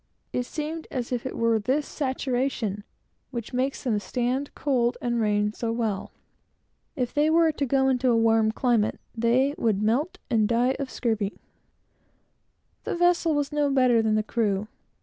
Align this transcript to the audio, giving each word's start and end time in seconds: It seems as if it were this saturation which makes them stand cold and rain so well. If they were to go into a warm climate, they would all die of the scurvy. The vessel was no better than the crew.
It 0.33 0.47
seems 0.47 0.87
as 0.89 1.11
if 1.11 1.27
it 1.27 1.37
were 1.37 1.59
this 1.59 1.87
saturation 1.87 2.83
which 3.29 3.53
makes 3.53 3.83
them 3.83 3.99
stand 3.99 4.49
cold 4.55 4.97
and 4.99 5.21
rain 5.21 5.53
so 5.53 5.71
well. 5.71 6.11
If 6.95 7.13
they 7.13 7.29
were 7.29 7.51
to 7.51 7.65
go 7.67 7.87
into 7.87 8.09
a 8.09 8.17
warm 8.17 8.51
climate, 8.51 8.99
they 9.15 9.53
would 9.59 9.87
all 9.87 10.09
die 10.47 10.71
of 10.79 10.87
the 10.87 10.91
scurvy. 10.91 11.37
The 12.83 12.95
vessel 12.95 13.35
was 13.35 13.51
no 13.51 13.69
better 13.69 14.01
than 14.01 14.15
the 14.15 14.23
crew. 14.23 14.67